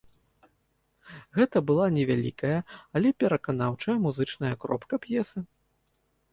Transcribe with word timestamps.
Гэта 1.39 1.57
была 1.69 1.85
невялікая, 1.99 2.57
але 2.99 3.13
пераканаўчая 3.21 3.97
музычная 4.09 4.53
кропка 4.67 4.95
п'есы. 5.09 5.39